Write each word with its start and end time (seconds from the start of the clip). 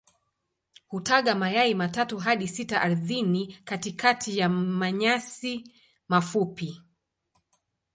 Hutaga 0.87 1.35
mayai 1.41 1.73
matatu 1.81 2.15
hadi 2.25 2.47
sita 2.47 2.81
ardhini 2.81 3.57
katikati 3.63 4.37
ya 4.37 4.49
manyasi 4.49 5.73
mafupi. 6.07 6.81